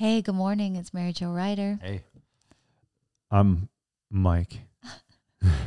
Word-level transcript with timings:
Hey, 0.00 0.22
good 0.22 0.34
morning. 0.34 0.76
It's 0.76 0.94
Mary 0.94 1.12
Jo 1.12 1.30
Ryder. 1.30 1.78
Hey, 1.82 2.04
I'm 3.30 3.68
Mike. 4.10 4.60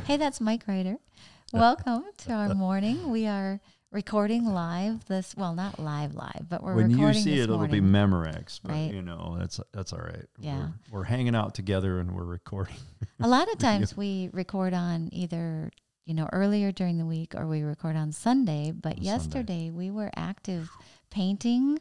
Hey, 0.06 0.16
that's 0.16 0.40
Mike 0.40 0.64
Ryder. 0.66 0.96
Welcome 1.52 2.02
to 2.24 2.32
our 2.32 2.52
morning. 2.52 3.10
We 3.12 3.28
are 3.28 3.60
recording 3.92 4.44
live 4.44 5.04
this 5.06 5.36
well, 5.36 5.54
not 5.54 5.78
live 5.78 6.16
live, 6.16 6.46
but 6.48 6.64
we're 6.64 6.74
when 6.74 6.90
you 6.90 7.14
see 7.14 7.36
this 7.36 7.38
it, 7.38 7.42
it'll 7.44 7.68
be 7.68 7.80
morning. 7.80 8.10
Memorex, 8.10 8.58
but 8.64 8.72
Right. 8.72 8.92
you 8.92 9.02
know 9.02 9.36
that's 9.38 9.60
that's 9.72 9.92
all 9.92 10.00
right. 10.00 10.26
Yeah. 10.40 10.70
we're, 10.90 10.98
we're 10.98 11.04
hanging 11.04 11.36
out 11.36 11.54
together 11.54 12.00
and 12.00 12.10
we're 12.10 12.24
recording. 12.24 12.74
A 13.20 13.28
lot 13.28 13.46
of 13.52 13.58
times 13.58 13.96
we 13.96 14.30
record 14.32 14.74
on 14.74 15.10
either, 15.12 15.70
you 16.06 16.14
know, 16.14 16.28
earlier 16.32 16.72
during 16.72 16.98
the 16.98 17.06
week 17.06 17.36
or 17.36 17.46
we 17.46 17.62
record 17.62 17.94
on 17.94 18.10
Sunday. 18.10 18.72
But 18.72 18.88
On 18.88 18.94
Sunday. 18.96 19.06
yesterday 19.06 19.70
we 19.70 19.92
were 19.92 20.10
active 20.16 20.72
painting. 21.08 21.78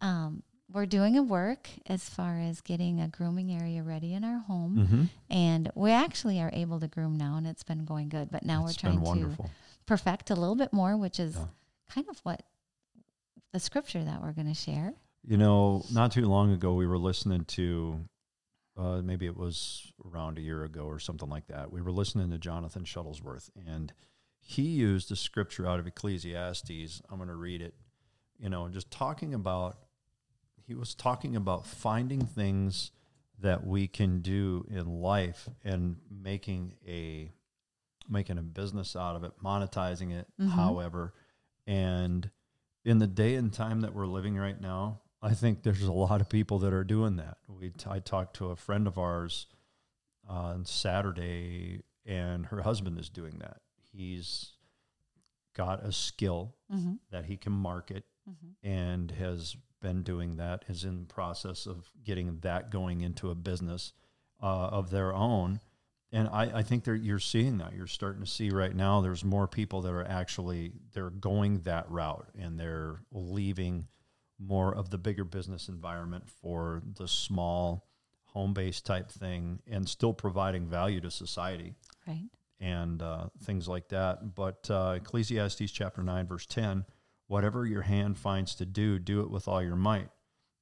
Um, 0.00 0.42
we're 0.74 0.86
doing 0.86 1.16
a 1.16 1.22
work 1.22 1.68
as 1.86 2.08
far 2.08 2.40
as 2.40 2.60
getting 2.60 3.00
a 3.00 3.06
grooming 3.08 3.52
area 3.52 3.82
ready 3.82 4.12
in 4.12 4.24
our 4.24 4.40
home. 4.40 4.76
Mm-hmm. 4.76 5.04
And 5.30 5.70
we 5.76 5.92
actually 5.92 6.40
are 6.40 6.50
able 6.52 6.80
to 6.80 6.88
groom 6.88 7.16
now 7.16 7.36
and 7.36 7.46
it's 7.46 7.62
been 7.62 7.84
going 7.84 8.08
good. 8.08 8.28
But 8.30 8.44
now 8.44 8.66
it's 8.66 8.82
we're 8.82 8.90
trying 8.90 9.20
to 9.36 9.44
perfect 9.86 10.30
a 10.30 10.34
little 10.34 10.56
bit 10.56 10.72
more, 10.72 10.96
which 10.96 11.20
is 11.20 11.36
Yeah. 11.36 11.46
kind 11.88 12.08
of 12.10 12.18
what 12.20 12.42
the 13.52 13.60
scripture 13.60 14.02
that 14.02 14.20
we're 14.20 14.32
going 14.32 14.48
to 14.48 14.54
share. 14.54 14.94
You 15.26 15.36
know, 15.36 15.84
not 15.92 16.10
too 16.12 16.26
long 16.26 16.52
ago, 16.52 16.74
we 16.74 16.86
were 16.88 16.98
listening 16.98 17.44
to, 17.44 18.00
uh, 18.76 19.00
maybe 19.00 19.26
it 19.26 19.36
was 19.36 19.92
around 20.04 20.38
a 20.38 20.40
year 20.40 20.64
ago 20.64 20.82
or 20.86 20.98
something 20.98 21.28
like 21.28 21.46
that. 21.46 21.70
We 21.72 21.80
were 21.80 21.92
listening 21.92 22.30
to 22.32 22.38
Jonathan 22.38 22.82
Shuttlesworth, 22.82 23.48
and 23.66 23.92
he 24.40 24.62
used 24.62 25.10
a 25.12 25.16
scripture 25.16 25.66
out 25.66 25.78
of 25.78 25.86
Ecclesiastes. 25.86 27.00
I'm 27.08 27.16
going 27.16 27.28
to 27.28 27.36
read 27.36 27.62
it. 27.62 27.74
You 28.38 28.48
know, 28.50 28.68
just 28.68 28.90
talking 28.90 29.32
about, 29.32 29.78
he 30.66 30.74
was 30.74 30.94
talking 30.94 31.36
about 31.36 31.66
finding 31.66 32.24
things 32.24 32.90
that 33.40 33.66
we 33.66 33.86
can 33.88 34.20
do 34.20 34.66
in 34.70 34.86
life 35.02 35.48
and 35.64 35.96
making 36.10 36.74
a 36.86 37.30
making 38.08 38.36
a 38.36 38.42
business 38.42 38.94
out 38.94 39.16
of 39.16 39.24
it, 39.24 39.32
monetizing 39.42 40.12
it, 40.12 40.26
Mhm. 40.38 40.50
however. 40.50 41.14
And 41.66 42.30
in 42.84 42.98
the 42.98 43.06
day 43.06 43.34
and 43.36 43.50
time 43.52 43.80
that 43.80 43.94
we're 43.94 44.06
living 44.06 44.36
right 44.36 44.60
now, 44.60 45.00
I 45.22 45.32
think 45.32 45.62
there's 45.62 45.82
a 45.82 45.92
lot 45.92 46.20
of 46.20 46.28
people 46.28 46.58
that 46.60 46.72
are 46.74 46.84
doing 46.84 47.16
that. 47.16 47.38
We 47.48 47.72
I 47.86 48.00
talked 48.00 48.36
to 48.36 48.50
a 48.50 48.56
friend 48.56 48.86
of 48.86 48.98
ours 48.98 49.46
on 50.28 50.66
Saturday, 50.66 51.82
and 52.04 52.46
her 52.46 52.60
husband 52.62 52.98
is 52.98 53.08
doing 53.08 53.38
that. 53.38 53.62
He's 53.90 54.52
got 55.54 55.82
a 55.84 55.92
skill 55.92 56.54
Mm-hmm. 56.70 56.94
that 57.10 57.24
he 57.26 57.36
can 57.38 57.52
market 57.52 58.04
Mm-hmm. 58.28 58.66
and 58.66 59.10
has 59.12 59.56
been 59.82 60.02
doing 60.02 60.36
that 60.36 60.64
is 60.68 60.84
in 60.84 61.00
the 61.00 61.06
process 61.14 61.66
of 61.66 61.90
getting 62.04 62.38
that 62.40 62.70
going 62.70 63.02
into 63.02 63.30
a 63.30 63.34
business 63.34 63.92
uh, 64.42 64.46
of 64.68 64.90
their 64.90 65.12
own 65.14 65.60
and 66.10 66.28
I, 66.28 66.58
I 66.58 66.62
think 66.62 66.84
that 66.84 67.02
you're 67.02 67.18
seeing 67.18 67.58
that 67.58 67.74
you're 67.74 67.86
starting 67.86 68.22
to 68.22 68.30
see 68.30 68.48
right 68.50 68.74
now 68.74 69.00
there's 69.02 69.24
more 69.24 69.46
people 69.46 69.82
that 69.82 69.92
are 69.92 70.06
actually 70.06 70.72
they're 70.94 71.10
going 71.10 71.60
that 71.62 71.90
route 71.90 72.28
and 72.38 72.58
they're 72.58 73.00
leaving 73.12 73.88
more 74.38 74.74
of 74.74 74.88
the 74.90 74.98
bigger 74.98 75.24
business 75.24 75.68
environment 75.68 76.24
for 76.40 76.82
the 76.96 77.06
small 77.08 77.86
home-based 78.26 78.84
type 78.86 79.10
thing 79.10 79.60
and 79.70 79.88
still 79.88 80.12
providing 80.12 80.66
value 80.66 81.00
to 81.00 81.10
society 81.10 81.74
Right. 82.06 82.24
and 82.60 83.00
uh, 83.00 83.26
things 83.44 83.68
like 83.68 83.88
that. 83.88 84.34
But 84.34 84.68
uh, 84.70 84.94
Ecclesiastes 84.96 85.70
chapter 85.70 86.02
9, 86.02 86.26
verse 86.26 86.46
10 86.46 86.84
whatever 87.26 87.66
your 87.66 87.82
hand 87.82 88.18
finds 88.18 88.54
to 88.56 88.66
do, 88.66 88.98
do 88.98 89.20
it 89.20 89.30
with 89.30 89.48
all 89.48 89.62
your 89.62 89.76
might, 89.76 90.08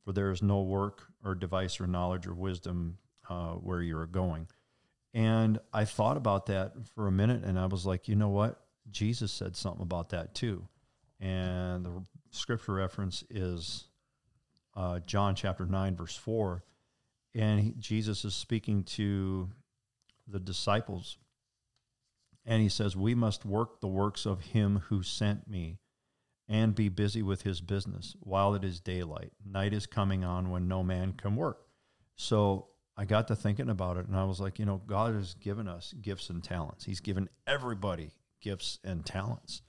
for 0.04 0.12
there 0.12 0.30
is 0.30 0.42
no 0.42 0.62
work 0.62 1.04
or 1.24 1.34
device 1.34 1.80
or 1.80 1.86
knowledge 1.86 2.26
or 2.26 2.34
wisdom 2.34 2.98
uh, 3.28 3.52
where 3.52 3.82
you're 3.82 4.06
going. 4.06 4.46
And 5.14 5.58
I 5.72 5.84
thought 5.84 6.16
about 6.16 6.46
that 6.46 6.72
for 6.94 7.06
a 7.06 7.12
minute 7.12 7.44
and 7.44 7.58
I 7.58 7.66
was 7.66 7.84
like, 7.84 8.08
you 8.08 8.16
know 8.16 8.30
what? 8.30 8.60
Jesus 8.90 9.30
said 9.30 9.56
something 9.56 9.82
about 9.82 10.10
that 10.10 10.34
too. 10.34 10.66
And 11.20 11.84
the 11.84 12.02
scripture 12.30 12.72
reference 12.72 13.22
is 13.30 13.84
uh, 14.74 15.00
John 15.00 15.34
chapter 15.34 15.66
9, 15.66 15.96
verse 15.96 16.16
4. 16.16 16.64
And 17.34 17.60
he, 17.60 17.74
Jesus 17.78 18.24
is 18.24 18.34
speaking 18.34 18.84
to 18.84 19.50
the 20.26 20.40
disciples 20.40 21.18
and 22.44 22.62
he 22.62 22.68
says, 22.68 22.96
We 22.96 23.14
must 23.14 23.44
work 23.44 23.80
the 23.80 23.88
works 23.88 24.26
of 24.26 24.40
him 24.40 24.82
who 24.88 25.02
sent 25.02 25.48
me 25.48 25.78
and 26.48 26.74
be 26.74 26.88
busy 26.88 27.22
with 27.22 27.42
his 27.42 27.60
business 27.60 28.16
while 28.20 28.54
it 28.54 28.64
is 28.64 28.80
daylight. 28.80 29.32
Night 29.44 29.72
is 29.72 29.86
coming 29.86 30.24
on 30.24 30.50
when 30.50 30.68
no 30.68 30.82
man 30.82 31.12
can 31.12 31.36
work. 31.36 31.66
So 32.16 32.68
I 32.96 33.04
got 33.04 33.28
to 33.28 33.36
thinking 33.36 33.70
about 33.70 33.96
it 33.96 34.06
and 34.06 34.16
I 34.16 34.24
was 34.24 34.40
like, 34.40 34.58
you 34.58 34.66
know, 34.66 34.82
God 34.86 35.14
has 35.14 35.34
given 35.34 35.66
us 35.68 35.94
gifts 36.00 36.28
and 36.30 36.42
talents. 36.44 36.84
He's 36.84 37.00
given 37.00 37.28
everybody 37.46 38.10
gifts 38.40 38.78
and 38.84 39.06
talents. 39.06 39.62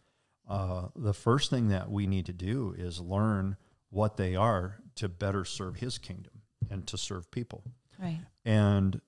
Uh, 0.49 0.87
the 0.95 1.13
first 1.13 1.49
thing 1.49 1.69
that 1.69 1.89
we 1.89 2.05
need 2.05 2.25
to 2.25 2.33
do 2.33 2.75
is 2.77 2.99
learn 2.99 3.55
what 3.89 4.17
they 4.17 4.35
are 4.35 4.79
to 4.95 5.07
better 5.07 5.45
serve 5.45 5.77
his 5.77 5.97
kingdom 5.97 6.41
and 6.69 6.85
to 6.87 6.97
serve 6.97 7.29
people 7.31 7.63
Right. 7.99 8.19
and 8.43 8.99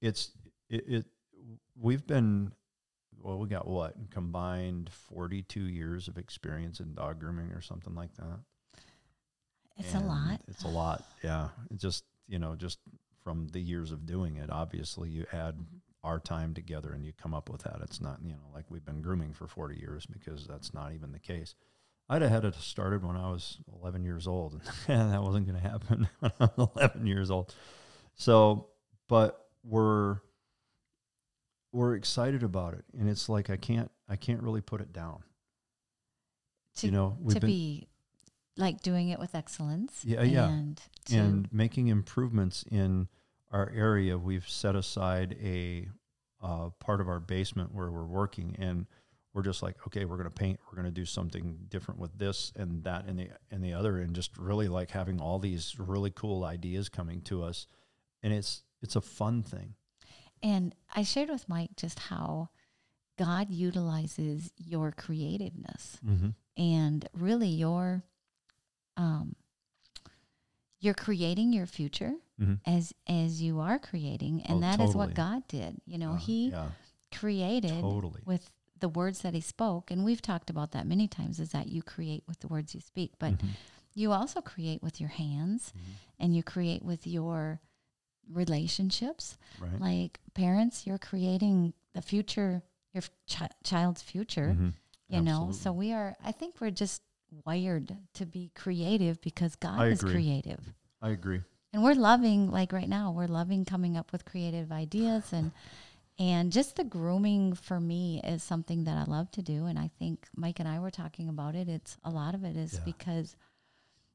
it's 0.00 0.30
it, 0.70 0.84
it 0.88 1.04
we've 1.78 2.06
been 2.06 2.52
well 3.22 3.38
we 3.38 3.48
got 3.48 3.66
what? 3.66 3.94
Combined 4.10 4.90
42 4.92 5.60
years 5.60 6.08
of 6.08 6.18
experience 6.18 6.80
in 6.80 6.94
dog 6.94 7.20
grooming 7.20 7.50
or 7.52 7.60
something 7.60 7.94
like 7.94 8.14
that. 8.16 8.40
It's 9.76 9.94
a 9.94 10.00
lot. 10.00 10.40
it's 10.48 10.64
a 10.64 10.68
lot. 10.68 11.04
Yeah. 11.22 11.48
It 11.70 11.78
just 11.78 12.04
you 12.26 12.38
know 12.38 12.56
just 12.56 12.78
from 13.22 13.48
the 13.48 13.60
years 13.60 13.90
of 13.92 14.06
doing 14.06 14.36
it 14.36 14.50
obviously 14.50 15.08
you 15.10 15.26
add 15.32 15.54
Mm-hmm. 15.54 16.08
our 16.08 16.20
time 16.20 16.54
together 16.54 16.92
and 16.92 17.04
you 17.04 17.12
come 17.20 17.34
up 17.34 17.50
with 17.50 17.62
that. 17.62 17.78
It's 17.82 18.00
not 18.00 18.18
you 18.24 18.32
know 18.32 18.48
like 18.54 18.64
we've 18.70 18.84
been 18.84 19.02
grooming 19.02 19.32
for 19.34 19.46
40 19.48 19.76
years 19.78 20.06
because 20.06 20.46
that's 20.46 20.72
not 20.72 20.92
even 20.92 21.12
the 21.12 21.18
case. 21.18 21.54
I'd 22.08 22.22
have 22.22 22.30
had 22.30 22.44
it 22.46 22.54
started 22.54 23.04
when 23.04 23.16
I 23.16 23.30
was 23.30 23.58
11 23.82 24.02
years 24.04 24.26
old, 24.26 24.60
and 24.88 25.12
that 25.12 25.22
wasn't 25.22 25.46
going 25.46 25.60
to 25.60 25.68
happen 25.68 26.08
when 26.20 26.32
I 26.40 26.48
was 26.56 26.68
11 26.76 27.06
years 27.06 27.30
old. 27.30 27.54
So, 28.14 28.68
but 29.08 29.44
we're 29.62 30.18
we're 31.72 31.94
excited 31.94 32.42
about 32.42 32.74
it, 32.74 32.84
and 32.98 33.08
it's 33.08 33.28
like 33.28 33.50
I 33.50 33.56
can't 33.56 33.90
I 34.08 34.16
can't 34.16 34.42
really 34.42 34.60
put 34.60 34.80
it 34.80 34.92
down. 34.92 35.22
To, 36.76 36.86
you 36.86 36.92
know, 36.92 37.16
to 37.28 37.40
been 37.40 37.48
be 37.48 37.88
like 38.56 38.82
doing 38.82 39.08
it 39.08 39.18
with 39.18 39.34
excellence. 39.34 40.02
Yeah, 40.04 40.22
yeah. 40.22 40.48
And 40.48 40.80
to, 41.06 41.16
and 41.16 41.52
making 41.52 41.88
improvements 41.88 42.64
in 42.70 43.08
our 43.50 43.70
area. 43.74 44.18
We've 44.18 44.48
set 44.48 44.76
aside 44.76 45.36
a 45.42 45.88
uh, 46.42 46.70
part 46.78 47.00
of 47.00 47.08
our 47.08 47.20
basement 47.20 47.74
where 47.74 47.90
we're 47.90 48.06
working, 48.06 48.56
and 48.58 48.86
we're 49.32 49.42
just 49.42 49.62
like, 49.62 49.76
okay, 49.86 50.04
we're 50.04 50.16
going 50.16 50.28
to 50.28 50.34
paint. 50.34 50.58
We're 50.66 50.76
going 50.80 50.92
to 50.92 51.00
do 51.00 51.04
something 51.04 51.58
different 51.68 52.00
with 52.00 52.18
this 52.18 52.52
and 52.56 52.84
that 52.84 53.06
and 53.06 53.18
the 53.18 53.28
and 53.50 53.62
the 53.62 53.72
other, 53.72 53.98
and 53.98 54.14
just 54.14 54.36
really 54.36 54.68
like 54.68 54.90
having 54.90 55.20
all 55.20 55.38
these 55.38 55.76
really 55.78 56.10
cool 56.10 56.44
ideas 56.44 56.88
coming 56.88 57.20
to 57.22 57.42
us, 57.42 57.66
and 58.22 58.32
it's 58.32 58.62
it's 58.82 58.96
a 58.96 59.00
fun 59.00 59.42
thing. 59.42 59.74
And 60.42 60.74
I 60.94 61.02
shared 61.02 61.28
with 61.30 61.48
Mike 61.48 61.76
just 61.76 61.98
how 61.98 62.48
God 63.16 63.50
utilizes 63.50 64.52
your 64.56 64.92
creativeness 64.92 65.98
Mm-hmm. 66.04 66.30
and 66.56 67.08
really 67.12 67.48
your 67.48 68.04
um 68.96 69.36
you're 70.80 70.94
creating 70.94 71.52
your 71.52 71.66
future 71.66 72.14
Mhm. 72.40 72.60
as 72.64 72.92
as 73.08 73.42
you 73.42 73.58
are 73.60 73.78
creating 73.78 74.42
and 74.42 74.58
Oh, 74.58 74.60
that 74.60 74.80
is 74.80 74.88
totally. 74.90 75.06
what 75.08 75.14
God 75.14 75.46
did. 75.48 75.80
You 75.86 75.98
know, 75.98 76.12
Uh, 76.12 76.16
he 76.18 76.50
yeah, 76.50 76.70
created 77.12 77.80
totally. 77.80 78.22
with 78.24 78.50
the 78.78 78.88
words 78.88 79.22
that 79.22 79.34
he 79.34 79.40
spoke 79.40 79.90
and 79.90 80.04
we've 80.04 80.22
talked 80.22 80.50
about 80.50 80.70
that 80.70 80.86
many 80.86 81.08
times 81.08 81.40
is 81.40 81.50
that 81.50 81.66
you 81.68 81.82
create 81.82 82.22
with 82.28 82.38
the 82.40 82.46
words 82.46 82.74
you 82.76 82.80
speak 82.80 83.12
but 83.18 83.32
Mhm. 83.36 83.54
you 83.92 84.12
also 84.12 84.40
create 84.40 84.80
with 84.84 85.00
your 85.00 85.08
hands 85.08 85.72
Mhm. 85.76 85.94
and 86.20 86.36
you 86.36 86.44
create 86.44 86.84
with 86.84 87.04
your 87.04 87.60
relationships 88.32 89.36
right. 89.60 89.80
like 89.80 90.20
parents 90.34 90.86
you're 90.86 90.98
creating 90.98 91.72
the 91.94 92.02
future 92.02 92.62
your 92.92 93.02
ch- 93.26 93.42
child's 93.64 94.02
future 94.02 94.56
Mhm. 94.58 94.72
you 95.08 95.20
know 95.20 95.50
so 95.52 95.72
we 95.72 95.92
are 95.92 96.16
i 96.24 96.32
think 96.32 96.60
we're 96.60 96.70
just 96.70 97.02
wired 97.44 97.96
to 98.14 98.26
be 98.26 98.50
creative 98.54 99.20
because 99.20 99.54
god 99.56 99.80
I 99.80 99.86
is 99.88 100.00
agree. 100.00 100.12
creative 100.14 100.72
I 101.02 101.10
agree. 101.10 101.42
and 101.72 101.82
we're 101.82 101.94
loving 101.94 102.50
like 102.50 102.72
right 102.72 102.88
now 102.88 103.10
we're 103.12 103.26
loving 103.26 103.64
coming 103.64 103.96
up 103.96 104.12
with 104.12 104.24
creative 104.24 104.72
ideas 104.72 105.32
and 105.32 105.52
and 106.18 106.50
just 106.50 106.74
the 106.76 106.84
grooming 106.84 107.52
for 107.54 107.78
me 107.80 108.20
is 108.24 108.42
something 108.42 108.84
that 108.84 108.96
i 108.96 109.04
love 109.10 109.30
to 109.32 109.42
do 109.42 109.66
and 109.66 109.78
i 109.78 109.90
think 109.98 110.26
mike 110.36 110.58
and 110.60 110.68
i 110.68 110.78
were 110.78 110.90
talking 110.90 111.28
about 111.28 111.54
it 111.54 111.68
it's 111.68 111.96
a 112.04 112.10
lot 112.10 112.34
of 112.34 112.44
it 112.44 112.56
is 112.56 112.74
Yeah. 112.74 112.80
because 112.84 113.36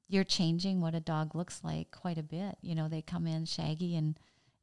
you're 0.07 0.23
changing 0.23 0.81
what 0.81 0.94
a 0.95 1.00
dog 1.00 1.33
looks 1.35 1.63
like 1.63 1.89
quite 1.91 2.17
a 2.17 2.23
bit 2.23 2.57
you 2.61 2.75
know 2.75 2.88
they 2.88 3.01
come 3.01 3.25
in 3.27 3.45
shaggy 3.45 3.95
and 3.95 4.19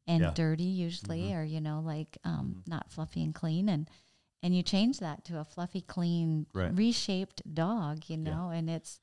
and 0.07 0.23
Yeah. 0.23 0.31
dirty 0.35 0.65
usually 0.65 1.31
Mhm. 1.31 1.39
or 1.41 1.45
you 1.45 1.61
know 1.61 1.81
like 1.81 2.19
um, 2.25 2.57
Mhm. 2.65 2.69
not 2.69 2.91
fluffy 2.91 3.23
and 3.23 3.35
clean 3.35 3.69
and 3.69 3.89
and 4.43 4.57
you 4.57 4.63
change 4.63 4.99
that 5.01 5.25
to 5.27 5.39
a 5.39 5.45
fluffy 5.45 5.81
clean 5.83 6.47
Right. 6.55 6.75
reshaped 6.75 7.43
dog 7.55 8.05
you 8.09 8.17
Yeah. 8.17 8.31
know 8.35 8.51
and 8.51 8.69
it's 8.71 9.01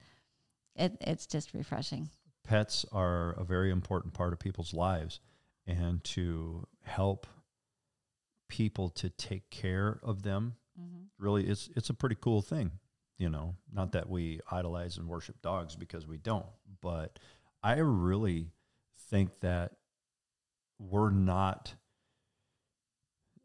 it, 0.76 0.96
it's 1.02 1.26
just 1.28 1.54
refreshing 1.54 2.10
pets 2.44 2.86
are 2.92 3.32
a 3.32 3.44
very 3.44 3.72
important 3.72 4.14
part 4.14 4.32
of 4.34 4.40
people's 4.40 4.74
lives 4.74 5.20
and 5.66 6.04
to 6.04 6.68
help 6.84 7.28
people 8.48 8.90
to 8.90 9.10
take 9.10 9.50
care 9.50 10.00
of 10.04 10.24
them 10.24 10.56
Mm-hmm. 10.80 11.06
really 11.18 11.48
it's 11.48 11.70
it's 11.76 11.90
a 11.90 11.94
pretty 11.96 12.16
cool 12.22 12.44
thing 12.44 12.70
you 13.18 13.30
know 13.30 13.56
not 13.74 13.92
that 13.92 14.10
we 14.10 14.40
idolize 14.52 14.98
and 14.98 15.08
worship 15.08 15.42
dogs 15.42 15.76
because 15.76 16.08
we 16.08 16.18
don't 16.18 16.46
but 16.82 17.20
i 17.64 17.78
really 17.78 18.48
think 19.10 19.40
that 19.42 19.74
we're 20.80 21.10
not 21.10 21.74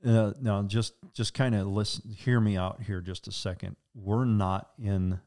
uh, 0.04 0.32
now 0.40 0.62
just 0.62 0.94
just 1.12 1.32
kind 1.34 1.54
of 1.54 1.66
listen 1.66 2.10
hear 2.10 2.40
me 2.40 2.56
out 2.56 2.82
here 2.82 3.00
just 3.00 3.28
a 3.28 3.32
second. 3.32 3.76
We're 3.94 4.24
not 4.24 4.70
in 4.76 5.20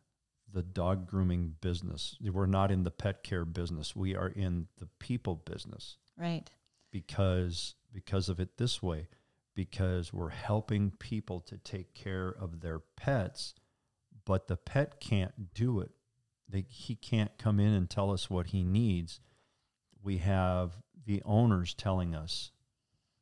the 0.52 0.62
dog 0.62 1.08
grooming 1.08 1.56
business. 1.62 2.18
We're 2.22 2.46
not 2.46 2.72
in 2.72 2.84
the 2.84 2.92
pet 2.92 3.24
care 3.24 3.46
business. 3.46 3.96
We 3.96 4.16
are 4.16 4.28
in 4.28 4.68
the 4.80 4.88
people 5.00 5.36
business. 5.36 5.98
Right. 6.18 6.50
because 6.92 7.76
because 7.94 8.30
of 8.30 8.40
it 8.40 8.58
this 8.58 8.82
way 8.82 9.08
because 9.54 10.14
we're 10.14 10.30
helping 10.30 10.92
people 10.92 11.40
to 11.42 11.58
take 11.58 11.94
care 11.94 12.30
of 12.30 12.62
their 12.62 12.80
pets 12.98 13.54
but 14.26 14.48
the 14.48 14.58
pet 14.58 15.00
can't 15.00 15.54
do 15.54 15.80
it 15.80 15.92
they, 16.48 16.66
he 16.70 16.96
can't 16.96 17.38
come 17.38 17.60
in 17.60 17.74
and 17.74 17.90
tell 17.90 18.12
us 18.12 18.30
what 18.30 18.48
he 18.48 18.64
needs 18.64 19.20
we 20.04 20.18
have 20.18 20.74
the 21.06 21.22
owners 21.26 21.74
telling 21.74 22.14
us 22.16 22.52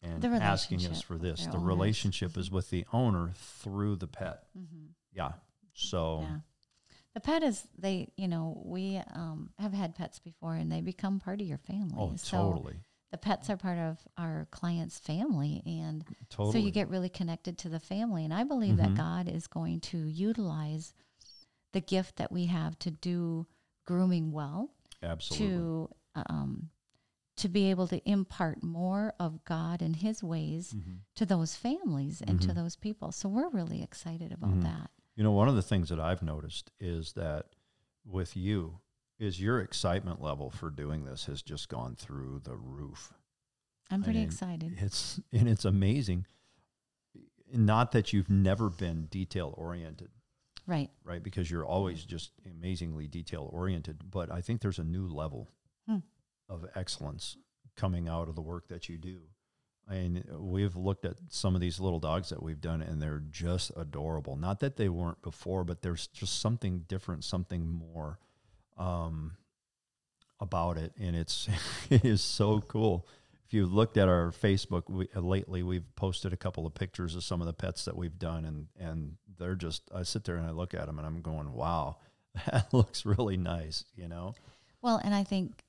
and 0.02 0.24
asking 0.26 0.86
us 0.88 1.02
for 1.02 1.18
this 1.18 1.46
the 1.46 1.52
owners. 1.54 1.64
relationship 1.64 2.38
is 2.38 2.52
with 2.52 2.70
the 2.70 2.86
owner 2.92 3.32
through 3.36 3.96
the 3.96 4.08
pet 4.08 4.44
Mm-hmm. 4.58 4.88
yeah 5.14 5.34
so 5.74 6.20
Yeah. 6.22 6.38
The 7.14 7.20
pet 7.20 7.44
is 7.44 7.68
they, 7.78 8.08
you 8.18 8.28
know, 8.28 8.60
we 8.66 9.00
um, 9.14 9.52
have 9.60 9.72
had 9.72 9.94
pets 9.94 10.18
before 10.18 10.56
and 10.56 10.72
they 10.72 10.82
become 10.82 11.20
part 11.20 11.42
of 11.42 11.48
your 11.48 11.60
family. 11.60 11.94
oh 11.96 12.14
so 12.16 12.38
totally 12.38 12.78
the 13.14 13.18
pets 13.20 13.48
are 13.48 13.58
part 13.58 13.78
of 13.78 14.00
our 14.18 14.48
client's 14.50 14.98
family 14.98 15.62
and 15.68 16.04
totally 16.30 16.52
so 16.52 16.58
you 16.58 16.72
get 16.72 16.90
really 16.90 17.10
connected 17.10 17.60
to 17.60 17.70
the 17.70 17.80
family 17.80 18.24
and 18.26 18.34
I 18.34 18.44
believe 18.44 18.76
Mhm. 18.76 18.78
that 18.80 18.96
God 18.96 19.30
is 19.30 19.46
going 19.48 19.82
to 19.82 19.98
utilize 20.08 20.94
the 21.74 21.80
gift 21.80 22.16
that 22.16 22.32
we 22.32 22.48
have 22.48 22.78
to 22.80 22.90
do 22.90 23.46
grooming 23.86 24.32
well 24.32 24.72
absolutely 25.04 25.48
to 25.58 25.90
um, 26.28 26.70
to 27.38 27.50
be 27.50 27.70
able 27.70 27.88
to 27.88 28.02
impart 28.10 28.64
more 28.64 29.14
of 29.20 29.44
God 29.46 29.82
and 29.84 29.96
his 29.96 30.24
ways 30.24 30.74
Mhm. 30.74 31.00
to 31.16 31.26
those 31.26 31.56
families 31.56 32.22
and 32.22 32.42
to 32.42 32.50
Mhm. 32.50 32.56
those 32.56 32.76
people. 32.76 33.12
So 33.12 33.30
we're 33.30 33.50
really 33.50 33.82
excited 33.84 34.32
about 34.32 34.56
Mhm. 34.60 34.64
that. 34.64 34.92
You 35.16 35.24
know, 35.24 35.32
one 35.32 35.48
of 35.50 35.56
the 35.56 35.64
things 35.64 35.90
that 35.90 36.00
I've 36.00 36.22
noticed 36.24 36.72
is 36.80 37.14
that 37.14 37.56
with 38.06 38.36
you 38.36 38.82
is 39.20 39.40
your 39.40 39.60
excitement 39.60 40.22
level 40.22 40.50
for 40.50 40.70
doing 40.70 41.06
this 41.06 41.26
has 41.26 41.42
just 41.42 41.70
gone 41.70 41.96
through 41.96 42.42
the 42.44 42.56
roof. 42.56 43.14
I'm 43.92 44.02
I 44.02 44.06
pretty 44.06 44.20
mean, 44.20 44.28
excited. 44.28 44.76
It's 44.80 45.20
and 45.32 45.48
it's 45.48 45.66
amazing. 45.66 46.26
Not 47.54 47.92
that 47.92 48.12
you've 48.14 48.30
never 48.30 48.70
been 48.70 49.06
detail 49.06 49.54
oriented, 49.58 50.10
Right. 50.66 50.90
right? 51.04 51.22
Because 51.22 51.52
you're 51.52 51.66
always 51.66 52.04
just 52.04 52.32
amazingly 52.50 53.08
detail 53.08 53.48
oriented, 53.54 54.10
but 54.10 54.32
I 54.32 54.42
think 54.42 54.62
there's 54.62 54.80
a 54.80 54.84
new 54.84 55.08
level 55.08 55.50
Hmm. 55.86 55.98
of 56.50 56.66
excellence 56.74 57.38
coming 57.76 58.08
out 58.08 58.28
of 58.30 58.36
the 58.36 58.42
work 58.42 58.68
that 58.70 58.90
you 58.90 58.98
do. 58.98 59.22
And 59.88 60.24
we've 60.40 60.76
looked 60.76 61.06
at 61.06 61.18
some 61.28 61.54
of 61.56 61.62
these 61.62 61.80
little 61.80 62.00
dogs 62.00 62.30
that 62.30 62.42
we've 62.42 62.62
done, 62.62 62.82
and 62.82 63.02
they're 63.02 63.20
just 63.20 63.72
adorable. 63.76 64.36
Not 64.38 64.60
that 64.62 64.78
they 64.78 64.88
weren't 64.90 65.22
before, 65.22 65.64
but 65.66 65.82
there's 65.82 66.08
just 66.08 66.40
something 66.40 66.80
different, 66.88 67.24
something 67.26 67.68
more 67.68 68.18
um, 68.78 69.34
about 70.40 70.78
it, 70.78 70.94
and 71.00 71.16
it's 71.16 71.48
it 71.90 72.06
is 72.06 72.22
so 72.22 72.62
cool. 72.62 73.08
If 73.46 73.54
you 73.54 73.66
looked 73.66 73.98
at 73.98 74.08
our 74.08 74.32
Facebook 74.32 74.90
we, 74.90 75.08
uh, 75.16 75.20
lately, 75.20 75.64
we've 75.64 75.96
posted 75.96 76.34
a 76.34 76.38
couple 76.38 76.66
of 76.66 76.74
pictures 76.74 77.16
of 77.16 77.24
some 77.24 77.42
of 77.42 77.48
the 77.48 77.54
pets 77.54 77.86
that 77.86 77.96
we've 77.96 78.18
done, 78.18 78.46
and 78.46 78.68
and 78.80 79.16
they're 79.38 79.56
just. 79.56 79.84
I 79.94 80.04
sit 80.04 80.24
there 80.24 80.36
and 80.38 80.46
I 80.48 80.52
look 80.52 80.74
at 80.74 80.86
them, 80.88 80.98
and 80.98 81.06
I'm 81.08 81.22
going, 81.22 81.54
"Wow, 81.54 81.98
that 82.52 82.74
looks 82.74 83.06
really 83.06 83.38
nice," 83.38 83.86
you 83.96 84.08
know. 84.08 84.34
Well, 84.82 85.00
and 85.04 85.14
I 85.14 85.24
think 85.24 85.64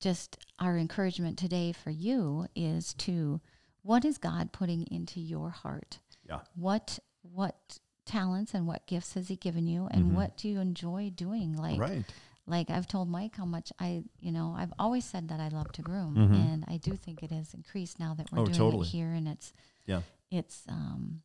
just 0.00 0.38
our 0.58 0.76
encouragement 0.78 1.38
today 1.38 1.72
for 1.72 1.90
you 1.90 2.46
is 2.56 2.94
to 2.94 3.40
what 3.82 4.04
is 4.04 4.18
God 4.18 4.50
putting 4.52 4.86
into 4.90 5.20
your 5.20 5.50
heart? 5.50 5.98
Yeah. 6.28 6.40
What 6.54 6.98
what 7.22 7.78
talents 8.06 8.54
and 8.54 8.66
what 8.66 8.86
gifts 8.86 9.14
has 9.14 9.28
he 9.28 9.36
given 9.36 9.66
you 9.66 9.86
and 9.90 10.06
Mhm. 10.06 10.14
what 10.14 10.36
do 10.36 10.48
you 10.48 10.58
enjoy 10.58 11.10
doing? 11.14 11.54
Like 11.54 11.78
right. 11.78 12.04
Like 12.50 12.68
I've 12.70 12.86
told 12.88 13.08
Mike 13.08 13.36
how 13.36 13.44
much 13.44 13.72
I, 13.78 14.02
you 14.20 14.32
know, 14.32 14.54
I've 14.58 14.72
always 14.78 15.04
said 15.04 15.28
that 15.28 15.40
I 15.40 15.48
love 15.48 15.70
to 15.72 15.82
groom 15.82 16.14
Mhm. 16.16 16.34
and 16.34 16.64
I 16.68 16.76
do 16.78 16.96
think 16.96 17.22
it 17.22 17.30
has 17.30 17.54
increased 17.54 17.98
now 17.98 18.12
that 18.14 18.30
we're 18.30 18.40
Oh, 18.40 18.46
doing 18.46 18.58
totally. 18.58 18.86
it 18.88 18.90
here 18.90 19.12
and 19.12 19.26
it's 19.28 19.52
Yeah. 19.86 20.02
it's 20.30 20.64
um 20.68 21.22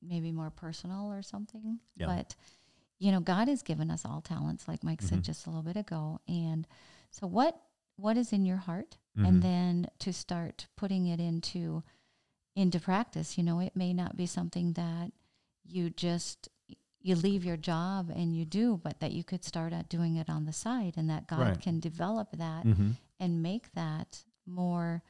maybe 0.00 0.32
more 0.32 0.50
personal 0.50 1.12
or 1.12 1.22
something. 1.22 1.80
Yeah. 1.96 2.06
But 2.06 2.34
you 2.98 3.10
know, 3.10 3.20
God 3.20 3.48
has 3.48 3.62
given 3.62 3.90
us 3.90 4.04
all 4.04 4.20
talents, 4.20 4.68
like 4.68 4.84
Mike 4.84 5.00
Mhm. 5.02 5.08
said 5.08 5.24
just 5.24 5.46
a 5.46 5.50
little 5.50 5.62
bit 5.64 5.76
ago. 5.76 6.20
And 6.28 6.66
so 7.10 7.26
what 7.26 7.60
what 7.96 8.16
is 8.16 8.32
in 8.32 8.44
your 8.46 8.56
heart? 8.56 8.96
Mhm. 9.16 9.26
And 9.28 9.42
then 9.42 9.86
to 10.00 10.12
start 10.12 10.66
putting 10.76 11.06
it 11.06 11.20
into 11.20 11.82
into 12.54 12.78
practice, 12.80 13.36
you 13.38 13.44
know, 13.44 13.60
it 13.60 13.74
may 13.76 13.92
not 13.92 14.16
be 14.16 14.26
something 14.26 14.74
that 14.74 15.12
you 15.64 15.88
just 15.90 16.48
you 17.02 17.14
leave 17.16 17.44
your 17.44 17.56
job 17.56 18.10
and 18.14 18.36
you 18.36 18.44
do, 18.44 18.80
but 18.82 19.00
that 19.00 19.12
you 19.12 19.24
could 19.24 19.44
start 19.44 19.72
at 19.72 19.88
doing 19.88 20.16
it 20.16 20.30
on 20.30 20.44
the 20.44 20.52
side 20.52 20.94
and 20.96 21.10
that 21.10 21.26
God 21.26 21.38
Right. 21.40 21.60
can 21.60 21.80
develop 21.80 22.32
that 22.36 22.64
Mhm. 22.64 22.96
and 23.18 23.42
make 23.42 23.72
that 23.72 24.24
more 24.46 25.02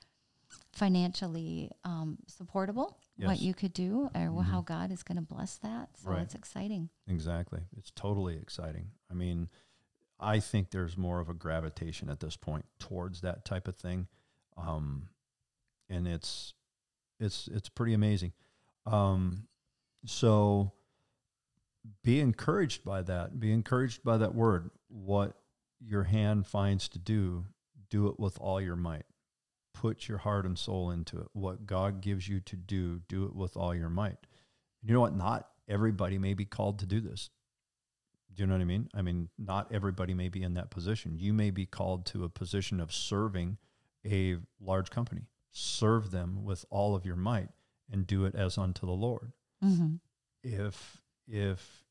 financially 0.73 1.71
um, 1.85 2.19
supportable 2.27 2.99
what 3.19 3.41
you 3.41 3.55
could 3.55 3.73
do 3.73 4.07
or 4.15 4.31
Mhm. 4.31 4.45
how 4.45 4.61
God 4.63 4.91
is 4.91 5.03
going 5.03 5.17
to 5.17 5.23
bless 5.23 5.57
that. 5.59 5.97
So 5.99 6.11
Right. 6.11 6.23
it's 6.23 6.35
exciting. 6.35 6.91
Exactly. 7.07 7.67
It's 7.77 7.91
totally 7.93 8.37
exciting. 8.37 8.93
I 9.11 9.15
mean, 9.15 9.49
I 10.19 10.41
think 10.41 10.71
there's 10.71 10.97
more 10.97 11.21
of 11.21 11.29
a 11.29 11.35
gravitation 11.35 12.09
at 12.09 12.21
this 12.21 12.37
point 12.37 12.67
towards 12.79 13.21
that 13.21 13.45
type 13.45 13.69
of 13.69 13.77
thing. 13.77 14.09
Um, 14.57 15.09
and 15.89 16.07
it's 16.09 16.55
it's 17.19 17.47
it's 17.49 17.69
pretty 17.69 17.93
amazing. 17.95 18.33
Um, 18.87 19.47
so 20.05 20.73
be 22.03 22.21
encouraged 22.21 22.85
by 22.85 23.03
that. 23.03 23.39
Be 23.41 23.53
encouraged 23.53 24.03
by 24.03 24.19
that 24.19 24.35
word. 24.35 24.71
What 24.89 25.35
your 25.81 26.05
hand 26.05 26.47
finds 26.47 26.89
to 26.91 26.99
do, 26.99 27.47
do 27.91 28.09
it 28.09 28.19
with 28.19 28.39
all 28.41 28.61
your 28.61 28.77
might. 28.77 29.05
Put 29.75 30.09
your 30.09 30.19
heart 30.19 30.45
and 30.45 30.59
soul 30.59 30.91
into 30.91 31.19
it. 31.19 31.29
What 31.33 31.67
God 31.67 32.01
gives 32.01 32.29
you 32.29 32.41
to 32.41 32.57
do, 32.57 33.01
do 33.09 33.25
it 33.25 33.35
with 33.35 33.57
all 33.57 33.75
your 33.75 33.89
might. 33.89 34.19
You 34.83 34.95
know 34.95 35.01
what? 35.01 35.17
Not 35.17 35.49
everybody 35.69 36.19
may 36.19 36.35
be 36.35 36.45
called 36.45 36.79
to 36.81 36.87
do 36.87 37.01
this. 37.01 37.31
Do 38.35 38.43
you 38.43 38.47
know 38.47 38.55
what 38.55 38.63
I 38.63 38.67
mean? 38.67 38.89
I 38.95 39.03
mean, 39.03 39.29
not 39.39 39.73
everybody 39.73 40.15
may 40.15 40.29
be 40.29 40.43
in 40.43 40.55
that 40.55 40.71
position. 40.71 41.17
You 41.19 41.33
may 41.33 41.51
be 41.51 41.67
called 41.67 42.07
to 42.07 42.25
a 42.25 42.29
position 42.29 42.81
of 42.81 42.93
serving 42.93 43.59
a 44.07 44.37
large 44.61 44.91
company. 44.91 45.23
Serve 45.51 46.11
them 46.11 46.45
with 46.45 46.65
all 46.71 46.95
of 46.95 47.05
your 47.05 47.17
might 47.17 47.49
and 47.91 48.07
do 48.07 48.25
it 48.25 48.35
as 48.35 48.57
unto 48.57 48.87
the 48.87 48.93
Lord. 48.93 49.33
Mm-hmm. 49.63 49.97
If 50.43 51.02
if 51.27 51.85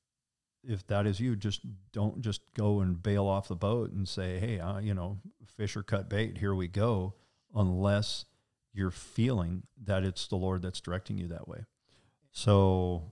if 0.63 0.85
that 0.87 1.07
is 1.07 1.19
you, 1.19 1.35
just 1.35 1.61
don't 1.91 2.21
just 2.21 2.41
go 2.55 2.81
and 2.81 3.01
bail 3.01 3.25
off 3.25 3.47
the 3.47 3.55
boat 3.55 3.91
and 3.91 4.07
say, 4.07 4.39
"Hey, 4.39 4.59
uh, 4.59 4.79
you 4.79 4.93
know, 4.93 5.19
fish 5.57 5.75
or 5.75 5.83
cut 5.83 6.09
bait, 6.09 6.37
here 6.37 6.53
we 6.53 6.67
go," 6.67 7.15
unless 7.55 8.25
you're 8.73 8.91
feeling 8.91 9.63
that 9.83 10.03
it's 10.03 10.27
the 10.27 10.35
Lord 10.35 10.61
that's 10.61 10.79
directing 10.79 11.17
you 11.17 11.27
that 11.29 11.47
way. 11.47 11.65
So 12.31 13.11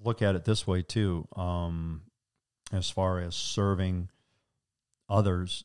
look 0.00 0.20
at 0.20 0.34
it 0.34 0.44
this 0.44 0.66
way 0.66 0.82
too. 0.82 1.26
Um, 1.36 2.02
as 2.72 2.90
far 2.90 3.20
as 3.20 3.34
serving 3.34 4.10
others 5.08 5.64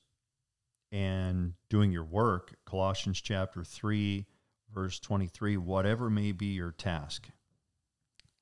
and 0.92 1.54
doing 1.70 1.92
your 1.92 2.04
work, 2.04 2.56
Colossians 2.66 3.20
chapter 3.20 3.64
3, 3.64 4.26
verse 4.74 5.00
23 5.00 5.58
whatever 5.58 6.10
may 6.10 6.32
be 6.32 6.48
your 6.48 6.72
task, 6.72 7.30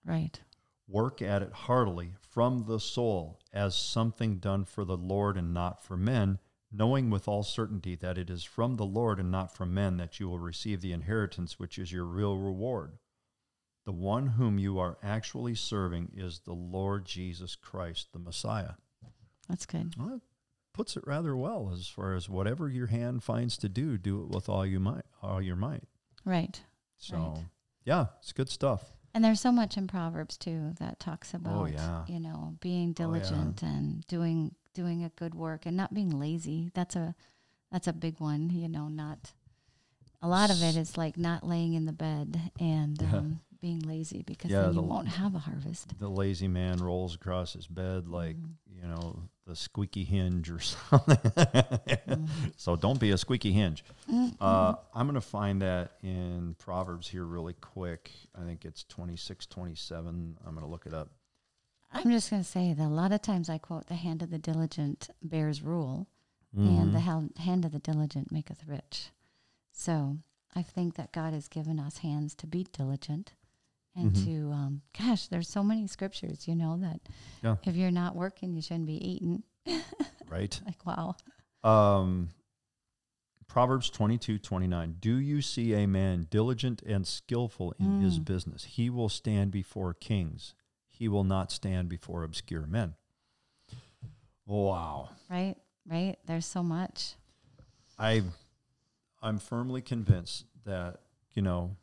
Right. 0.06 0.40
Work 0.88 1.22
at 1.22 1.42
it 1.42 1.52
heartily 1.52 2.14
from 2.22 2.66
the 2.68 2.80
soul 2.80 3.40
as 3.54 3.76
something 3.76 4.38
done 4.38 4.64
for 4.66 4.86
the 4.86 4.98
Lord 4.98 5.38
and 5.38 5.54
not 5.54 5.84
for 5.84 5.98
men, 5.98 6.40
knowing 6.72 7.10
with 7.10 7.28
all 7.28 7.44
certainty 7.44 7.96
that 7.96 8.18
it 8.18 8.30
is 8.30 8.44
from 8.44 8.76
the 8.76 8.86
Lord 8.86 9.20
and 9.20 9.32
not 9.32 9.54
from 9.56 9.74
men 9.74 9.98
that 9.98 10.20
you 10.20 10.30
will 10.30 10.40
receive 10.40 10.82
the 10.82 10.94
inheritance 10.94 11.60
which 11.60 11.78
is 11.78 11.92
your 11.92 12.06
real 12.06 12.38
reward. 12.38 12.98
The 13.86 13.92
one 13.94 14.28
whom 14.28 14.60
you 14.60 14.80
are 14.80 14.98
actually 15.02 15.56
serving 15.56 16.12
is 16.16 16.40
the 16.40 16.54
Lord 16.54 17.06
Jesus 17.06 17.56
Christ, 17.56 18.10
the 18.12 18.20
Messiah. 18.20 18.74
That's 19.48 19.66
good. 19.66 19.94
Well, 19.98 20.10
that 20.10 20.22
puts 20.74 20.98
it 20.98 21.08
rather 21.08 21.36
well 21.36 21.72
as 21.74 21.88
far 21.88 22.14
as 22.14 22.30
whatever 22.30 22.70
your 22.70 22.88
hand 22.88 23.24
finds 23.24 23.58
to 23.58 23.70
do, 23.70 23.98
do 23.98 24.22
it 24.22 24.28
with 24.30 24.50
all 24.50 24.66
you 24.66 24.80
might, 24.80 25.06
all 25.22 25.42
your 25.42 25.56
might. 25.56 25.84
Right. 26.26 26.62
So, 26.98 27.16
Right. 27.18 27.46
yeah, 27.86 28.06
it's 28.20 28.34
good 28.34 28.50
stuff. 28.50 28.92
And 29.18 29.26
there's 29.26 29.42
so 29.42 29.52
much 29.52 29.78
in 29.78 29.88
Proverbs 29.88 30.38
too 30.38 30.74
that 30.80 31.00
talks 31.00 31.34
about, 31.34 31.56
Oh, 31.56 31.66
yeah. 31.66 32.04
you 32.08 32.20
know, 32.20 32.56
being 32.62 32.90
Oh, 32.90 32.92
yeah. 32.92 32.94
diligent 33.08 33.64
and 33.64 34.06
doing 34.06 34.54
doing 34.76 35.04
a 35.04 35.10
good 35.10 35.34
work 35.34 35.66
and 35.66 35.76
not 35.76 35.92
being 35.92 36.12
lazy. 36.12 36.70
That's 36.76 36.96
a 36.96 37.16
that's 37.72 37.88
a 37.88 37.94
big 37.94 38.20
one, 38.20 38.52
you 38.52 38.70
know, 38.70 38.90
not 38.90 39.34
a 40.22 40.28
lot 40.28 40.52
of 40.52 40.62
it 40.62 40.78
is 40.78 41.00
like 41.00 41.18
not 41.18 41.44
laying 41.44 41.74
in 41.74 41.88
the 41.88 41.94
bed 41.94 42.52
and 42.60 43.02
um, 43.02 43.40
being 43.62 43.80
lazy 43.80 44.22
because 44.24 44.52
Yeah, 44.52 44.62
then 44.62 44.70
you 44.70 44.82
the- 44.82 44.88
won't 44.88 45.08
have 45.08 45.36
a 45.36 45.40
harvest. 45.40 45.98
The 46.00 46.10
lazy 46.10 46.48
man 46.48 46.78
rolls 46.80 47.16
across 47.16 47.54
his 47.54 47.68
bed 47.68 48.08
like, 48.08 48.36
Mhm. 48.38 48.54
you 48.70 48.88
know, 48.88 49.24
the 49.46 49.56
squeaky 49.56 50.04
hinge 50.04 50.50
or 50.50 50.60
something. 50.60 51.16
Mhm. 51.18 52.54
so 52.58 52.76
don't 52.76 53.00
be 53.00 53.12
a 53.12 53.18
squeaky 53.18 53.52
hinge. 53.54 53.84
Mhm. 54.10 54.36
Uh, 54.40 54.76
I'm 54.94 55.08
going 55.08 55.16
to 55.16 55.22
find 55.22 55.62
that 55.62 55.94
in 56.02 56.56
Proverbs 56.60 57.08
here 57.08 57.24
really 57.26 57.54
quick. 57.54 58.12
I 58.36 58.44
think 58.44 58.66
it's 58.66 58.84
26, 58.84 59.46
27. 59.46 60.38
I'm 60.46 60.54
going 60.54 60.66
to 60.66 60.70
look 60.72 60.86
it 60.86 60.94
up. 60.94 61.10
I'm 61.92 62.12
just 62.12 62.30
going 62.30 62.42
to 62.44 62.48
say 62.48 62.74
that 62.74 62.86
a 62.86 62.90
lot 62.90 63.12
of 63.14 63.22
times 63.22 63.50
I 63.50 63.58
quote, 63.58 63.88
the 63.88 63.96
hand 63.96 64.22
of 64.22 64.30
the 64.30 64.38
diligent 64.38 65.10
bears 65.24 65.62
rule 65.62 66.08
and 66.54 66.94
the 66.94 67.00
hand 67.40 67.66
of 67.66 67.72
the 67.72 67.78
diligent 67.80 68.32
maketh 68.32 68.66
rich. 68.66 69.12
So 69.72 70.18
I 70.56 70.64
think 70.64 70.96
that 70.96 71.12
God 71.12 71.34
has 71.34 71.48
given 71.48 71.80
us 71.80 72.00
hands 72.00 72.34
to 72.36 72.48
be 72.48 72.64
diligent 72.64 73.34
and 73.98 74.12
Mhm. 74.14 74.24
to, 74.26 74.52
um, 74.52 74.82
gosh, 74.98 75.28
there's 75.28 75.50
so 75.50 75.64
many 75.64 75.88
scriptures, 75.88 76.48
you 76.48 76.56
know, 76.56 76.78
that 76.78 77.02
Yeah. 77.44 77.58
if 77.64 77.76
you're 77.76 77.92
not 77.92 78.16
working, 78.16 78.54
you 78.56 78.62
shouldn't 78.62 78.86
be 78.88 78.96
eating. 79.06 79.44
Right. 80.30 80.62
Like, 80.66 80.86
wow. 80.86 81.16
Um, 81.64 82.30
Proverbs 83.48 83.90
22, 83.90 84.38
29. 84.40 84.98
Do 85.00 85.16
you 85.16 85.42
see 85.42 85.74
a 85.74 85.88
man 85.88 86.28
diligent 86.30 86.82
and 86.84 87.08
skillful 87.08 87.74
in 87.80 88.02
his 88.02 88.20
Mm. 88.20 88.26
business? 88.26 88.64
He 88.66 88.90
will 88.90 89.08
stand 89.10 89.52
before 89.52 89.94
kings. 89.94 90.54
He 90.86 91.08
will 91.08 91.24
not 91.24 91.50
stand 91.52 91.88
before 91.90 92.24
obscure 92.24 92.68
men. 92.68 92.96
Wow. 94.46 95.10
Right? 95.30 95.56
Right? 95.86 96.18
There's 96.26 96.46
so 96.46 96.62
much. 96.64 97.16
I 97.98 98.24
I'm 99.22 99.40
firmly 99.40 99.82
convinced 99.82 100.46
that, 100.66 101.02
you 101.34 101.42
know, 101.42 101.76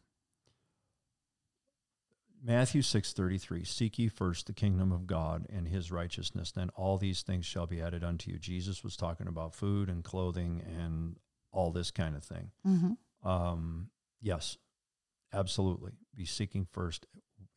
Matthew 2.46 2.82
6:33 2.82 3.64
Seek 3.64 3.98
ye 3.98 4.08
first 4.08 4.46
the 4.46 4.52
kingdom 4.52 4.92
of 4.92 5.06
God 5.06 5.46
and 5.48 5.66
his 5.66 5.90
righteousness 5.90 6.52
then 6.52 6.68
all 6.70 6.98
these 6.98 7.22
things 7.22 7.46
shall 7.46 7.66
be 7.66 7.80
added 7.80 8.04
unto 8.04 8.30
you. 8.30 8.38
Jesus 8.38 8.84
was 8.84 8.96
talking 8.96 9.26
about 9.26 9.54
food 9.54 9.88
and 9.88 10.04
clothing 10.04 10.60
and 10.60 11.16
all 11.52 11.70
this 11.72 11.90
kind 11.90 12.14
of 12.14 12.22
thing. 12.22 12.50
hmm 12.62 12.92
Um, 13.26 13.90
yes, 14.20 14.58
absolutely. 15.32 15.92
Be 16.14 16.26
seeking 16.26 16.66
first 16.66 17.06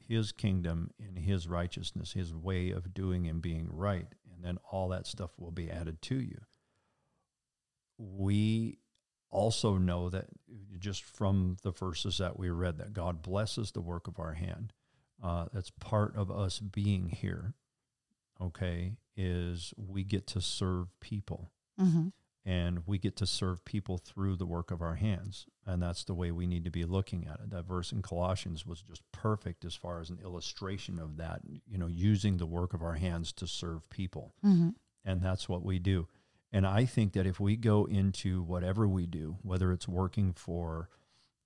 his 0.07 0.31
kingdom 0.31 0.91
and 0.99 1.19
his 1.19 1.49
righteousness, 1.49 2.13
his 2.13 2.33
way 2.33 2.71
of 2.71 2.93
doing 2.93 3.27
and 3.27 3.41
being 3.41 3.67
right, 3.69 4.07
and 4.33 4.43
then 4.45 4.57
all 4.71 4.87
that 4.89 5.05
stuff 5.05 5.31
will 5.37 5.51
be 5.51 5.69
added 5.69 6.01
to 6.03 6.15
you. 6.15 6.39
We 7.97 8.79
also 9.29 9.77
know 9.77 10.09
that 10.09 10.27
just 10.79 11.03
from 11.03 11.57
the 11.63 11.71
verses 11.71 12.19
that 12.19 12.39
we 12.39 12.49
read, 12.49 12.77
that 12.77 12.93
God 12.93 13.21
blesses 13.21 13.71
the 13.71 13.81
work 13.81 14.07
of 14.07 14.19
our 14.19 14.33
hand. 14.33 14.71
Uh, 15.23 15.45
that's 15.53 15.71
part 15.79 16.15
of 16.15 16.29
us 16.31 16.59
being 16.59 17.09
here. 17.09 17.53
Okay, 18.41 18.97
is 19.15 19.73
we 19.77 20.03
get 20.03 20.27
to 20.27 20.41
serve 20.41 20.87
people. 20.99 21.51
Hmm 21.79 22.07
and 22.47 22.83
we 22.85 22.97
get 22.97 23.17
to 23.17 23.27
serve 23.27 23.65
people 23.65 23.97
through 23.97 24.37
the 24.37 24.45
work 24.45 24.71
of 24.71 24.81
our 24.81 24.95
hands. 24.95 25.47
And 25.65 25.83
that's 25.83 26.05
the 26.05 26.13
way 26.13 26.31
we 26.31 26.47
need 26.47 26.63
to 26.63 26.71
be 26.71 26.85
looking 26.85 27.27
at 27.27 27.41
it. 27.41 27.49
That 27.49 27.67
verse 27.67 27.91
in 27.91 28.01
colossians 28.01 28.65
was 28.65 28.81
just 28.81 29.01
perfect 29.11 29.65
as 29.65 29.75
far 29.75 29.99
as 29.99 30.09
an 30.09 30.19
illustration 30.23 30.97
of 30.97 31.17
that 31.17 31.41
you 31.67 31.77
know 31.77 31.87
using 31.87 32.37
the 32.37 32.45
work 32.45 32.73
of 32.73 32.81
our 32.81 32.93
hands 32.93 33.33
to 33.33 33.47
serve 33.47 33.87
people. 33.89 34.33
Hmm 34.41 34.69
and 35.03 35.21
that's 35.21 35.47
what 35.47 35.63
we 35.63 35.79
do. 35.79 36.07
And 36.53 36.65
i 36.65 36.85
think 36.85 37.13
that 37.13 37.25
if 37.25 37.39
we 37.39 37.57
go 37.57 37.85
into 37.85 38.41
whatever 38.43 38.87
we 38.87 39.05
do 39.05 39.37
whether 39.41 39.73
it's 39.73 39.87
working 39.87 40.31
for 40.31 40.89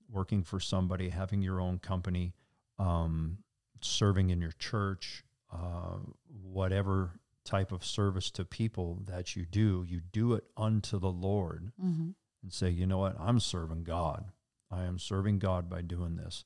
working 0.08 0.44
for 0.44 0.60
somebody 0.60 1.10
having 1.10 1.42
your 1.42 1.60
own 1.60 1.80
company 1.80 2.34
um, 2.78 3.40
serving 3.84 4.30
in 4.30 4.42
your 4.42 4.52
church 4.54 5.24
uh, 5.54 5.98
whatever 6.44 7.20
type 7.44 7.72
of 7.72 7.84
service 7.84 8.30
to 8.32 8.46
people 8.46 9.00
that 9.08 9.36
you 9.36 9.46
do 9.46 9.84
you 9.88 10.00
do 10.12 10.34
it 10.34 10.44
unto 10.56 11.00
the 11.00 11.12
lord 11.12 11.72
hmm 11.80 12.10
and 12.44 12.52
say 12.52 12.70
you 12.70 12.88
know 12.88 12.98
what? 12.98 13.16
I'm 13.20 13.40
serving 13.40 13.84
god. 13.84 14.26
I 14.72 14.84
am 14.86 14.98
serving 14.98 15.38
god 15.40 15.70
by 15.70 15.82
doing 15.82 16.16
this. 16.16 16.44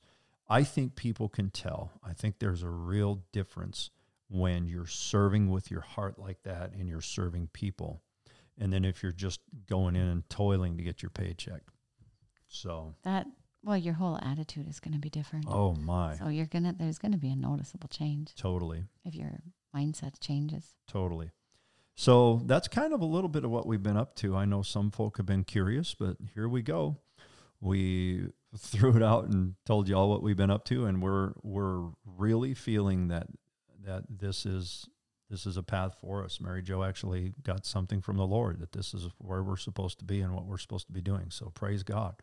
I 0.48 0.62
think 0.62 0.94
people 0.94 1.28
can 1.30 1.48
tell. 1.50 1.92
I 2.04 2.12
think 2.12 2.38
there's 2.38 2.62
a 2.62 2.68
real 2.68 3.22
difference 3.32 3.90
when 4.28 4.66
you're 4.66 4.86
serving 4.86 5.50
with 5.50 5.70
your 5.70 5.80
heart 5.80 6.18
like 6.18 6.42
that 6.42 6.72
and 6.72 6.88
you're 6.88 7.00
serving 7.00 7.48
people 7.52 8.02
and 8.58 8.72
then 8.72 8.84
if 8.84 9.02
you're 9.02 9.12
just 9.12 9.40
going 9.68 9.96
in 9.96 10.06
and 10.06 10.28
toiling 10.28 10.76
to 10.76 10.82
get 10.82 11.02
your 11.02 11.10
paycheck. 11.10 11.62
So 12.48 12.94
That, 13.04 13.26
well, 13.66 13.76
your 13.76 13.94
whole 13.94 14.16
attitude 14.22 14.68
is 14.68 14.78
going 14.78 14.94
to 14.94 15.00
be 15.00 15.10
different. 15.10 15.44
oh 15.48 15.74
my 15.74 16.14
So 16.14 16.28
you're 16.28 16.46
going 16.46 16.62
to, 16.62 16.72
there's 16.72 16.98
going 16.98 17.10
to 17.12 17.18
be 17.18 17.30
a 17.30 17.36
noticeable 17.36 17.88
change 17.88 18.32
totally 18.36 18.84
if 19.04 19.14
your 19.14 19.40
mindset 19.74 20.20
changes. 20.20 20.76
Totally. 20.86 21.32
So 21.96 22.42
that's 22.44 22.68
kind 22.68 22.92
of 22.92 23.00
a 23.00 23.04
little 23.04 23.28
bit 23.28 23.44
of 23.44 23.50
what 23.50 23.66
we've 23.66 23.82
been 23.82 23.96
up 23.96 24.14
to. 24.16 24.36
I 24.36 24.44
know 24.44 24.62
some 24.62 24.92
folk 24.92 25.16
have 25.16 25.26
been 25.26 25.42
curious, 25.42 25.94
but 25.98 26.16
here 26.34 26.48
we 26.48 26.62
go. 26.62 26.98
We 27.60 28.28
threw 28.56 28.96
it 28.96 29.02
out 29.02 29.24
and 29.24 29.54
told 29.66 29.88
you 29.88 29.96
all 29.96 30.10
what 30.10 30.22
we've 30.22 30.36
been 30.36 30.50
up 30.50 30.64
to, 30.66 30.84
and 30.86 31.02
we're 31.02 31.32
we're 31.42 31.88
really 32.04 32.54
feeling 32.54 33.08
that 33.08 33.26
that 33.84 34.04
this 34.08 34.46
is 34.46 34.88
this 35.28 35.44
is 35.44 35.56
a 35.56 35.62
path 35.62 35.96
for 36.00 36.22
us. 36.22 36.40
Mary 36.40 36.62
Jo 36.62 36.84
actually 36.84 37.32
got 37.42 37.66
something 37.66 38.00
from 38.00 38.16
the 38.16 38.26
Lord 38.26 38.60
that 38.60 38.72
this 38.72 38.94
is 38.94 39.08
where 39.18 39.42
we're 39.42 39.56
supposed 39.56 39.98
to 39.98 40.04
be 40.04 40.20
and 40.20 40.34
what 40.34 40.44
we're 40.44 40.58
supposed 40.58 40.86
to 40.86 40.92
be 40.92 41.00
doing. 41.00 41.30
So 41.30 41.50
praise 41.54 41.82
God 41.82 42.14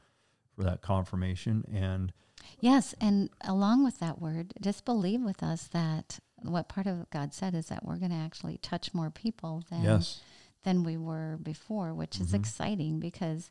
for 0.55 0.63
that 0.63 0.81
confirmation. 0.81 1.63
And 1.73 2.13
Yes, 2.59 2.93
and 2.99 3.29
along 3.41 3.83
with 3.83 3.99
that 3.99 4.19
word, 4.21 4.53
just 4.61 4.85
believe 4.85 5.21
with 5.21 5.41
us 5.43 5.67
that 5.69 6.19
what 6.41 6.67
part 6.67 6.87
of 6.87 7.09
God 7.09 7.33
said 7.33 7.55
is 7.55 7.67
that 7.67 7.85
we're 7.85 7.97
going 7.97 8.11
to 8.11 8.17
actually 8.17 8.57
touch 8.57 8.93
more 8.93 9.09
people 9.09 9.63
than 9.69 9.83
yes, 9.83 10.21
than 10.63 10.83
we 10.83 10.97
were 10.97 11.37
before, 11.41 11.93
which 11.93 12.19
is 12.19 12.31
Mhm. 12.31 12.35
exciting 12.35 12.99
because 12.99 13.49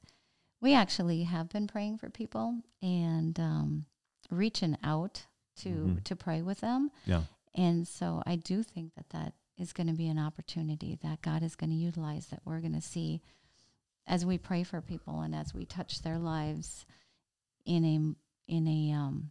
we 0.60 0.74
actually 0.74 1.24
have 1.24 1.48
been 1.48 1.66
praying 1.66 1.98
for 1.98 2.10
people 2.10 2.60
and 2.82 3.38
um, 3.40 3.86
reaching 4.30 4.76
out 4.82 5.26
to 5.56 5.68
Mhm. 5.68 6.04
to 6.04 6.16
pray 6.16 6.42
with 6.42 6.60
them. 6.60 6.90
yeah, 7.06 7.24
And 7.54 7.86
so 7.88 8.22
I 8.26 8.36
do 8.36 8.62
think 8.62 8.94
that 8.94 9.10
that 9.10 9.34
is 9.58 9.72
going 9.72 9.86
to 9.88 9.92
be 9.92 10.08
an 10.08 10.18
opportunity 10.18 10.96
that 11.02 11.20
God 11.22 11.42
is 11.42 11.54
going 11.56 11.70
to 11.70 11.76
utilize 11.76 12.26
that 12.28 12.40
we're 12.46 12.60
going 12.60 12.72
to 12.74 12.80
see 12.80 13.20
as 14.06 14.24
we 14.26 14.38
pray 14.38 14.62
for 14.62 14.80
people 14.80 15.20
and 15.20 15.34
as 15.34 15.54
we 15.54 15.64
touch 15.64 16.02
their 16.02 16.18
lives 16.18 16.84
in 17.64 17.84
a 17.84 18.52
in 18.52 18.66
a 18.66 18.92
um 18.92 19.30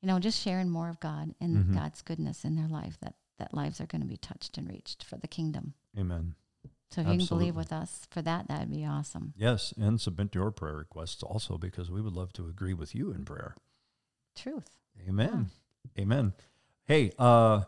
you 0.00 0.06
know 0.08 0.18
just 0.18 0.40
sharing 0.42 0.68
more 0.68 0.88
of 0.88 1.00
God 1.00 1.34
and 1.40 1.56
Mhm. 1.64 1.74
God's 1.74 2.02
goodness 2.02 2.44
in 2.44 2.54
their 2.56 2.68
life 2.68 2.98
that 3.00 3.14
that 3.38 3.54
lives 3.54 3.80
are 3.80 3.86
going 3.86 4.02
to 4.02 4.06
be 4.08 4.16
touched 4.16 4.56
and 4.58 4.68
reached 4.68 5.02
for 5.02 5.16
the 5.16 5.26
kingdom. 5.26 5.74
Amen. 5.98 6.34
So 6.90 7.00
if 7.00 7.08
you 7.08 7.18
can 7.18 7.26
believe 7.26 7.56
with 7.56 7.72
us 7.72 8.06
for 8.10 8.22
that, 8.22 8.46
that'd 8.46 8.70
be 8.70 8.84
awesome. 8.84 9.32
Yes, 9.36 9.72
and 9.76 10.00
submit 10.00 10.32
your 10.36 10.52
prayer 10.52 10.76
requests 10.76 11.24
also 11.24 11.58
because 11.58 11.90
we 11.90 12.00
would 12.00 12.12
love 12.12 12.32
to 12.34 12.46
agree 12.46 12.74
with 12.74 12.94
you 12.94 13.10
in 13.10 13.24
prayer. 13.24 13.56
Truth. 14.36 14.76
Amen. 15.08 15.50
Amen. 15.98 16.32
Hey, 16.84 17.10
uh, 17.18 17.64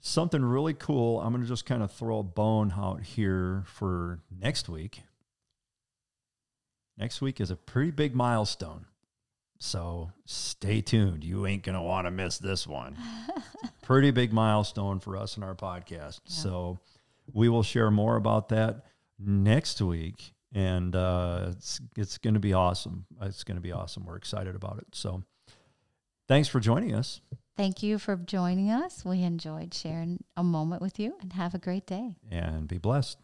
something 0.00 0.44
really 0.44 0.74
cool. 0.74 1.20
I'm 1.22 1.32
going 1.32 1.42
to 1.42 1.48
just 1.48 1.64
kind 1.64 1.82
of 1.82 1.90
throw 1.90 2.18
a 2.18 2.22
bone 2.22 2.74
out 2.76 3.02
here 3.02 3.62
for 3.66 4.20
next 4.30 4.68
week. 4.68 5.02
Next 6.98 7.20
week 7.20 7.40
is 7.40 7.50
a 7.50 7.56
pretty 7.56 7.90
big 7.90 8.14
milestone. 8.14 8.86
So 9.58 10.10
stay 10.26 10.80
tuned. 10.80 11.24
You 11.24 11.46
ain't 11.46 11.62
going 11.62 11.74
to 11.76 11.82
want 11.82 12.06
to 12.06 12.10
miss 12.10 12.38
this 12.38 12.66
one. 12.66 12.96
pretty 13.82 14.10
big 14.10 14.32
milestone 14.32 15.00
for 15.00 15.16
us 15.16 15.36
in 15.36 15.42
our 15.42 15.54
podcast. 15.54 16.20
Yeah. 16.26 16.42
So 16.42 16.78
we 17.32 17.48
will 17.48 17.62
share 17.62 17.90
more 17.90 18.16
about 18.16 18.50
that 18.50 18.84
next 19.18 19.80
week. 19.80 20.32
And 20.54 20.94
uh, 20.94 21.48
it's, 21.50 21.80
it's 21.96 22.18
going 22.18 22.34
to 22.34 22.40
be 22.40 22.52
awesome. 22.52 23.06
It's 23.22 23.44
going 23.44 23.56
to 23.56 23.62
be 23.62 23.72
awesome. 23.72 24.04
We're 24.06 24.16
excited 24.16 24.54
about 24.54 24.78
it. 24.78 24.86
So 24.92 25.22
thanks 26.28 26.48
for 26.48 26.60
joining 26.60 26.94
us. 26.94 27.20
Thank 27.56 27.82
you 27.82 27.98
for 27.98 28.16
joining 28.16 28.70
us. 28.70 29.04
We 29.04 29.22
enjoyed 29.22 29.72
sharing 29.72 30.22
a 30.36 30.44
moment 30.44 30.82
with 30.82 30.98
you 30.98 31.16
and 31.20 31.32
have 31.32 31.54
a 31.54 31.58
great 31.58 31.86
day. 31.86 32.16
and 32.30 32.68
be 32.68 32.78
blessed. 32.78 33.18